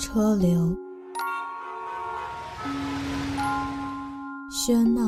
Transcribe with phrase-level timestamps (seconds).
[0.00, 0.74] 车流，
[4.50, 5.02] 喧闹，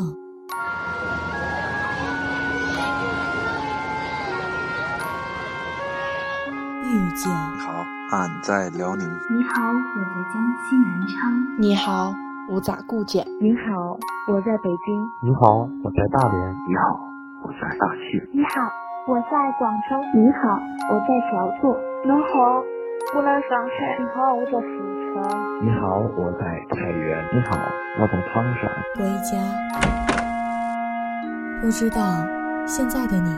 [6.85, 7.33] 遇见。
[7.33, 7.73] 你好，
[8.11, 9.09] 俺在辽宁。
[9.31, 10.35] 你好，我在江
[10.69, 11.33] 西南昌。
[11.59, 12.15] 你好，
[12.51, 13.27] 我在固检。
[13.41, 15.09] 你好，我在北京。
[15.23, 16.53] 你好，我在大连。
[16.69, 17.01] 你好，
[17.43, 18.29] 我在大庆。
[18.35, 18.61] 你好，
[19.09, 19.97] 我在广州。
[20.15, 21.81] 你好，我在小坐。
[22.05, 22.63] 你好，
[23.15, 23.99] 我在上海。
[23.99, 24.57] 你好，我在四
[25.13, 25.21] 川。
[25.61, 27.19] 你好，我在太原。
[27.35, 27.59] 你好，
[28.01, 28.63] 我在唐山。
[28.97, 29.37] 回家，
[31.61, 32.01] 不知道
[32.67, 33.37] 现在的你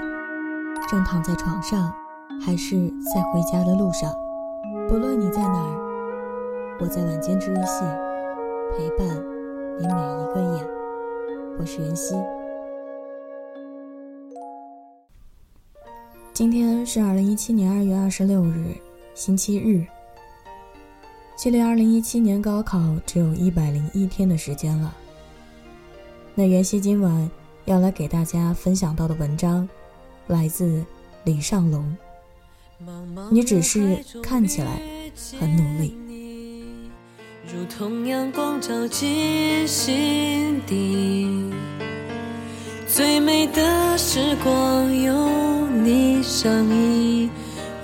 [0.88, 1.92] 正躺在床上，
[2.44, 2.76] 还是
[3.12, 4.12] 在回家的路上。
[4.88, 7.84] 不论你在哪儿，我在晚间治愈系
[8.76, 9.08] 陪伴
[9.80, 10.64] 你每一个夜。
[11.58, 12.14] 我是袁熙。
[16.32, 18.74] 今天是二零一七年二月二十六日，
[19.14, 19.84] 星期日。
[21.36, 24.94] 距离二零一七年高考只有一百零一天的时间了。
[26.34, 27.30] 那袁熙今晚
[27.64, 29.68] 要来给大家分享到的文章，
[30.26, 30.84] 来自
[31.24, 31.96] 李尚龙。
[33.30, 34.80] 你只是看起来
[35.38, 35.96] 很努力。
[37.46, 41.52] 如同阳光照进心底，
[42.88, 47.28] 最美的时光有你相依，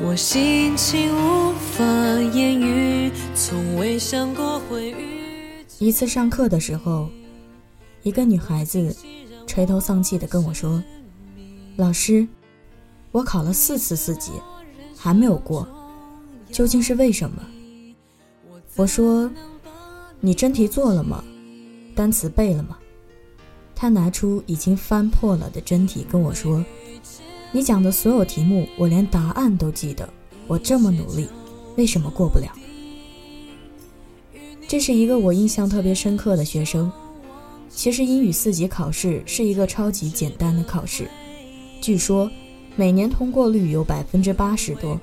[0.03, 1.85] 我心情无法
[2.33, 4.95] 言喻，从未想过会。
[5.79, 7.11] 一次上课的时候，
[8.03, 8.97] 一个女孩子
[9.47, 10.83] 垂头丧气地跟我说
[11.77, 12.27] ：“老师，
[13.13, 14.33] 我考了四次四级，
[14.97, 15.69] 还没有过，
[16.51, 17.43] 究竟是为什么？”
[18.77, 19.31] 我说。
[20.23, 21.25] 你真题做了吗？
[21.95, 22.77] 单词背了吗？
[23.75, 26.63] 她拿出已经翻破了的真题跟我说
[27.53, 30.09] ：“你讲的所有题目，我连答案都记得。
[30.47, 31.29] 我这么努力，
[31.77, 32.47] 为什么过不了？”
[34.69, 36.91] 这是一个我印象特别深刻的学生。
[37.69, 41.09] 其实英语四级考试是一个超级简单的考试，
[41.81, 42.31] 据说
[42.77, 45.01] 每年通过率有百分之八十多。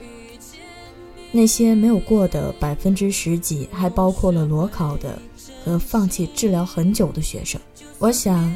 [1.31, 5.19] 那些没有过的百分之十几，还包括了裸考的
[5.63, 7.59] 和放弃治疗很久的学生。
[7.99, 8.55] 我想，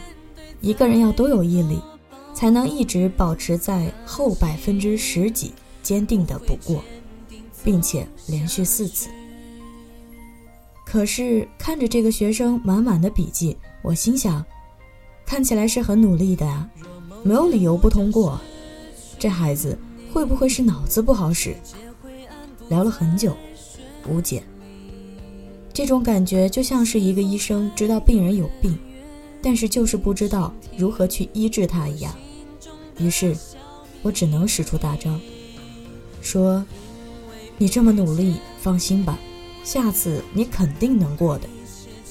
[0.61, 1.79] 一个人要多有毅力，
[2.41, 5.53] 才能一直保持在后百分之十几，
[5.83, 6.83] 坚定的不过，
[7.63, 9.11] 并且连续四次。
[10.83, 14.43] 可是看着这个学生满满的笔记，我心想，
[15.23, 16.67] 看起来是很努力的啊，
[17.21, 18.41] 没有理由不通过。
[19.19, 19.77] 这孩子
[20.11, 21.55] 会不会是脑子不好使？
[22.69, 23.37] 聊了很久，
[24.09, 24.41] 无解。
[25.71, 28.75] 这种感觉就像是一个医生知道病人有病，
[29.43, 32.11] 但是就是不知道如何去医治他一样。
[33.01, 33.35] 于是，
[34.01, 35.09] 我只能使出大招，
[36.21, 36.63] 说
[37.57, 39.17] ：“你这么努力，放心吧，
[39.63, 41.49] 下次你肯定能过的。”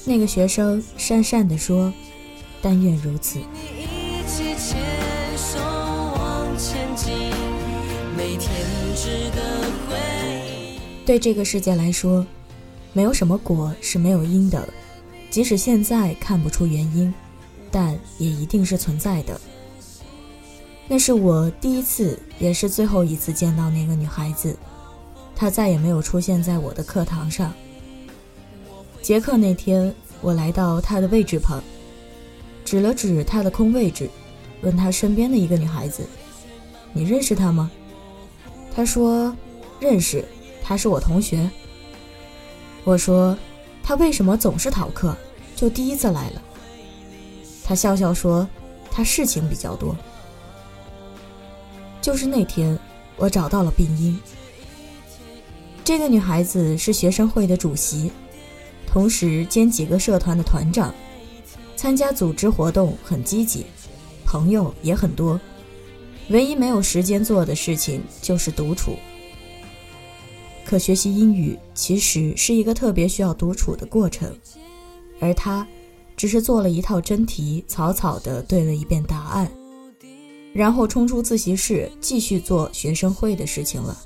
[0.03, 1.93] 那个学生讪讪地说
[2.61, 3.39] ：“但愿如此。”
[11.05, 12.25] 对这个世界来说，
[12.93, 14.67] 没有什么果是没有因的，
[15.29, 17.13] 即使现在看不出原因，
[17.69, 19.39] 但也一定是存在的。
[20.91, 24.53] 那是我第一次，也是最后一次见到那个女孩子，
[25.33, 27.53] 她再也没有出现在我的课堂上。
[29.01, 31.63] 结课那天，我来到她的位置旁，
[32.65, 34.09] 指了指她的空位置，
[34.63, 36.05] 问她身边的一个女孩子
[36.91, 37.71] ：“你认识她吗？”
[38.75, 39.33] 她说
[39.79, 40.25] ：“认识。”
[40.61, 41.49] 他是我同学。
[42.83, 43.37] 我说，
[43.81, 45.15] 他为什么总是逃课？
[45.55, 46.41] 就第一次来了。
[47.63, 48.45] 他笑笑说，
[48.91, 49.95] 他事情比较多。
[52.01, 52.77] 就是那天，
[53.15, 54.19] 我找到了病因。
[55.83, 58.11] 这个女孩子是学生会的主席，
[58.87, 60.93] 同时兼几个社团的团长，
[61.75, 63.65] 参加组织活动很积极，
[64.25, 65.39] 朋友也很多。
[66.29, 68.95] 唯一没有时间做的事情就是独处。
[70.63, 74.33] 可学习英语其实是一个特别需要独处的过程，
[75.19, 75.67] 而他
[76.15, 79.51] 只是做了一套真题，草草的对了一遍答案，
[80.53, 83.97] 然后冲出自习室继续做学生会的事情了。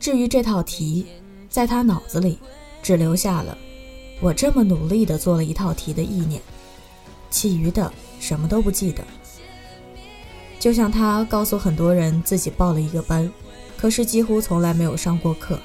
[0.00, 1.06] 至于这套题，
[1.48, 2.38] 在他脑子里
[2.82, 3.56] 只留下了
[4.20, 6.40] “我这么努力的做了一套题”的意念，
[7.30, 9.04] 其余的什么都不记得。
[10.58, 13.30] 就像他告诉很多人自己报了一个班。
[13.80, 15.56] 可是几乎从来没有上过课，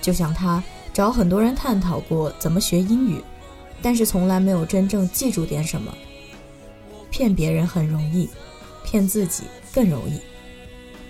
[0.00, 0.62] 就像他
[0.92, 3.20] 找很多人探讨过怎么学英语，
[3.82, 5.92] 但是从来没有真正记住点什么。
[7.10, 8.28] 骗别人很容易，
[8.84, 10.20] 骗自己更容易，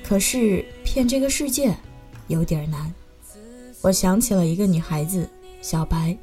[0.02, 1.74] 可是骗这个世界
[2.26, 2.92] 有点难。
[3.80, 5.28] 我想起了一个女孩子，
[5.62, 6.16] 小白。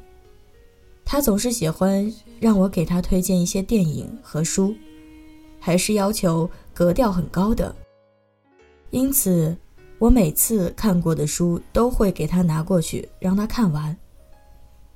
[1.04, 4.74] 她总是喜欢让我给她推荐一些电影和书，
[5.60, 7.74] 还是要求格调很高的。
[8.90, 9.56] 因此，
[9.98, 13.96] 我每次看过的书都会给她拿过去让她看完。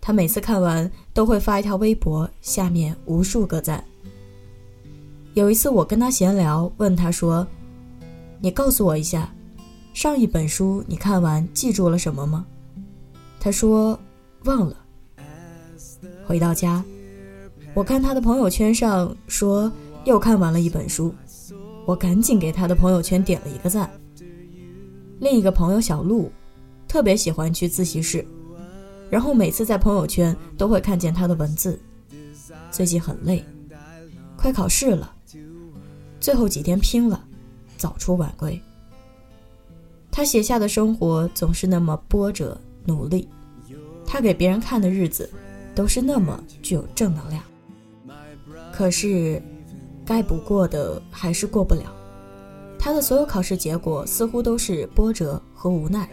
[0.01, 3.85] 她每次看完都会发一条微博，下面无数个赞。
[5.35, 7.47] 有一次我跟他闲聊，问他说
[8.41, 9.33] ：“你告诉我一下。”
[9.93, 12.47] 上一本书你看完记住了什么吗？
[13.41, 13.99] 他说
[14.45, 14.77] 忘了。
[16.25, 16.83] 回到家，
[17.75, 19.71] 我看他的朋友圈上说
[20.05, 21.13] 又看完了一本书，
[21.85, 23.91] 我赶紧给他的朋友圈点了一个赞。
[25.19, 26.31] 另一个朋友小鹿，
[26.87, 28.25] 特别喜欢去自习室，
[29.11, 31.79] 然后每次在朋友圈都会看见他的文字。
[32.71, 33.45] 最近很累，
[34.37, 35.13] 快考试了，
[36.21, 37.25] 最后几天拼了，
[37.77, 38.61] 早出晚归。
[40.13, 43.29] 他写下的生活总是那么波折努力，
[44.07, 45.29] 他给别人看的日子
[45.75, 47.43] 都是那么具有正能量。
[48.73, 49.43] 可是，
[50.05, 51.95] 该不过的还是过不了。
[52.79, 56.09] 他的所有考试结果似乎都是波折和无奈，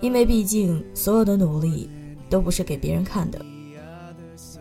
[0.00, 1.90] 因为毕竟所有的努力
[2.30, 3.44] 都不是给别人看的，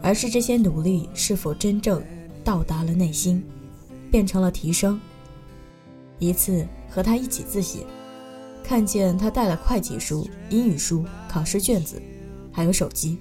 [0.02, 2.02] 而是这些努力是否真正
[2.44, 3.44] 到达了内心，
[4.12, 5.00] 变成了提升。
[6.19, 6.68] 一次。
[6.94, 7.86] 和他一起自习，
[8.62, 12.02] 看见他带了会计书、英语书、考试卷子，
[12.52, 13.18] 还有手机。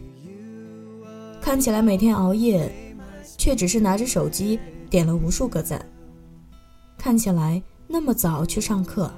[1.41, 2.69] 看起来每天熬夜，
[3.39, 4.59] 却只是拿着手机
[4.91, 5.81] 点了无数个赞。
[6.99, 9.09] 看起来那么早去上课，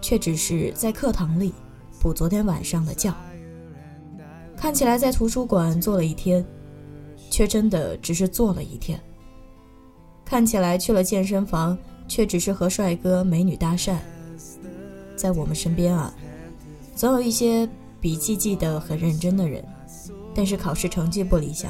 [0.00, 1.52] 却只是在课堂里
[2.00, 3.14] 补昨天晚上的觉。
[4.56, 6.42] 看起来在图书馆坐了一天，
[7.28, 8.98] 却真的只是坐了一天。
[10.26, 11.78] 看起来去了健身房。
[12.08, 13.96] 却只是和帅哥美女搭讪，
[15.16, 16.14] 在我们身边啊，
[16.94, 17.68] 总有一些
[18.00, 19.64] 笔记记得很认真的人，
[20.32, 21.68] 但是考试成绩不理想；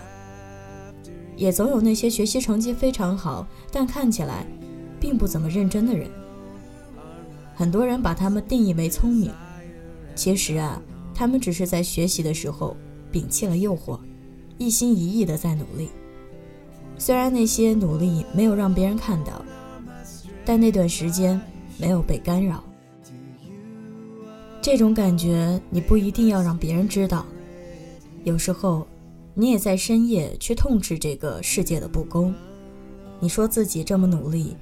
[1.37, 4.47] 也总有那些学习成绩非常好，但看起来
[5.01, 6.07] 并不怎么认真的人。
[7.55, 9.33] 很多人把他们定义为聪明，
[10.15, 10.79] 其实啊，
[11.15, 12.77] 他们只是在学习的时候
[13.11, 13.99] 摒弃了诱惑，
[14.59, 15.89] 一心一意的在努力。
[16.99, 19.43] 虽然那些努力没有让别人看到。
[20.49, 21.41] 但那段时间
[21.77, 22.63] 没有被干扰，
[24.63, 27.27] 这种感觉你不一定要让别人知道。
[28.23, 28.87] 有时候，
[29.35, 32.33] 你也在深夜去痛斥这个世界的不公。
[33.19, 34.57] 你说自己这么努力，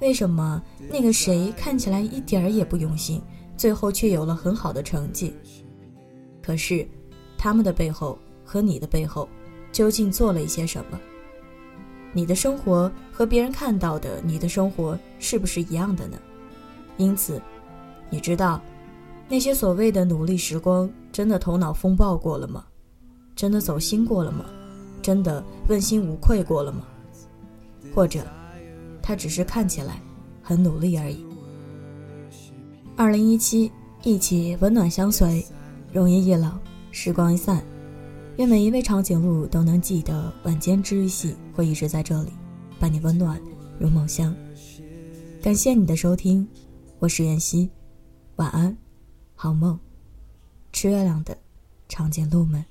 [0.00, 3.22] 为什么那个谁看起来一点儿也不用心，
[3.56, 5.32] 最后却有了很好的成绩？
[6.42, 6.86] 可是，
[7.38, 9.26] 他们的背后和你的背后，
[9.72, 11.00] 究竟做了一些什么？
[12.12, 16.18] 你的生活和别人看到的你的生活是不是一样的呢？
[16.96, 17.40] 因此，
[18.10, 18.60] 你知道，
[19.28, 22.64] 那些所谓的努力时光，真的头脑风暴过了吗？
[23.36, 24.44] 真的走心过了吗？
[25.00, 26.82] 真的问心无愧过了吗？
[27.94, 28.20] 或者，
[29.00, 30.00] 他只是看起来
[30.42, 31.24] 很努力而已。
[32.96, 33.70] 二零一七，
[34.02, 35.42] 一起温暖相随，
[35.92, 36.58] 容颜易老，
[36.90, 37.64] 时光一散。
[38.36, 42.30] 愿每一位长颈鹿都能记得，晚间治愈系会一直在这里，
[42.78, 43.38] 伴你温暖
[43.78, 44.34] 如梦乡。
[45.42, 46.48] 感谢你的收听，
[46.98, 47.68] 我是妍希，
[48.36, 48.74] 晚安，
[49.34, 49.78] 好梦，
[50.72, 51.36] 吃月亮的
[51.88, 52.64] 长颈鹿们。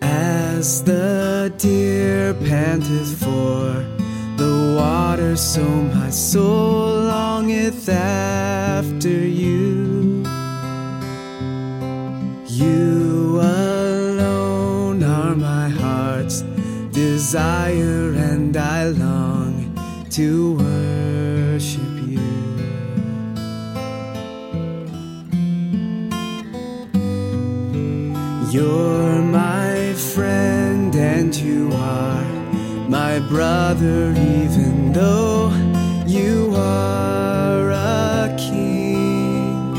[0.00, 0.93] As the
[1.58, 3.84] deer panteth for.
[4.36, 8.43] The water, so my soul longeth after
[33.74, 35.50] brother, even though
[36.06, 39.76] you are a king.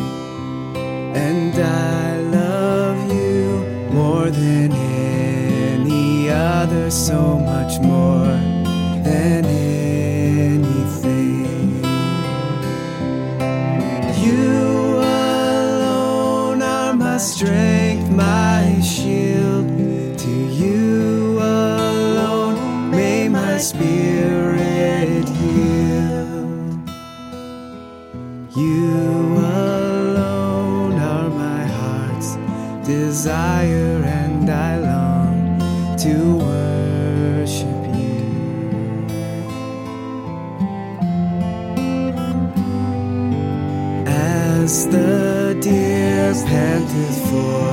[1.16, 8.26] And I love you more than any other, so much more
[9.04, 10.66] than anything.
[14.26, 17.65] You alone are my strength,
[44.66, 47.70] As the deer panteth for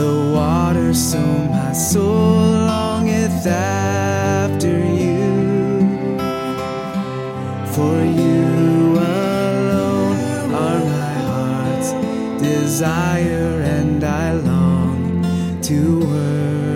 [0.00, 5.34] the water, so my soul longeth after you.
[7.74, 11.90] For you alone are my heart's
[12.40, 15.22] desire, and I long
[15.62, 16.71] to worship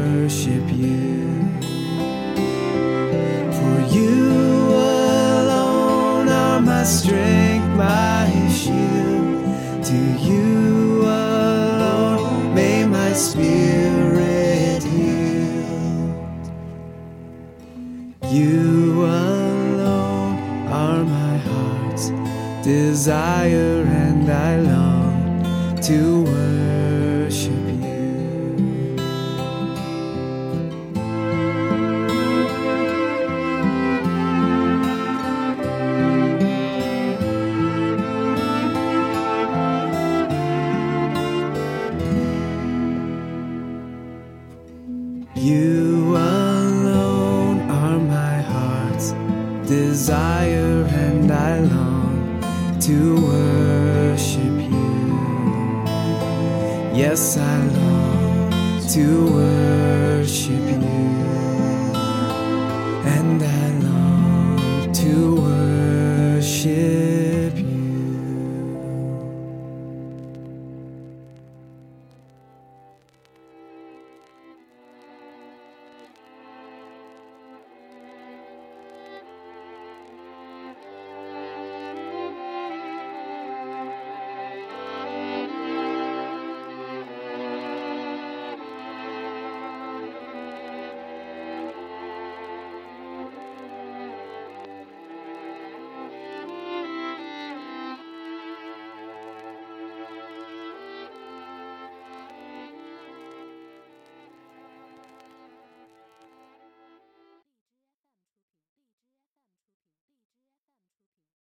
[18.28, 22.11] You alone are my heart's
[22.64, 26.46] desire, and I long to worship